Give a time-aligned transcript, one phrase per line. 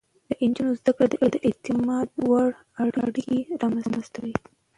[0.29, 2.49] د نجونو زده کړه د اعتماد وړ
[3.03, 4.35] اړيکې رامنځته کوي.